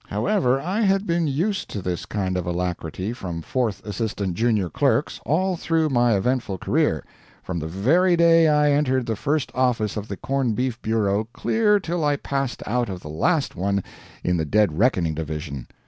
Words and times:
However, 0.07 0.59
I 0.59 0.81
had 0.81 1.05
been 1.05 1.27
used 1.27 1.69
to 1.69 1.79
this 1.83 2.07
kind 2.07 2.35
of 2.35 2.47
alacrity 2.47 3.13
from 3.13 3.43
Fourth 3.43 3.85
Assistant 3.85 4.33
Junior 4.33 4.67
Clerks 4.67 5.19
all 5.27 5.55
through 5.55 5.89
my 5.89 6.15
eventful 6.17 6.57
career, 6.57 7.05
from 7.43 7.59
the 7.59 7.67
very 7.67 8.15
day 8.15 8.47
I 8.47 8.71
entered 8.71 9.05
the 9.05 9.15
first 9.15 9.51
office 9.53 9.97
of 9.97 10.07
the 10.07 10.17
Corn 10.17 10.53
Beef 10.53 10.81
Bureau 10.81 11.27
clear 11.33 11.79
till 11.79 12.03
I 12.03 12.15
passed 12.15 12.63
out 12.65 12.89
of 12.89 13.01
the 13.01 13.09
last 13.09 13.55
one 13.55 13.83
in 14.23 14.37
the 14.37 14.43
Dead 14.45 14.75
Reckoning 14.75 15.13
Division. 15.13 15.67